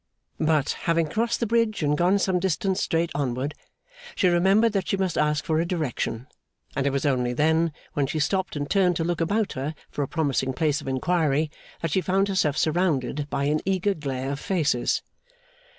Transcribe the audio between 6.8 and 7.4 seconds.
it was only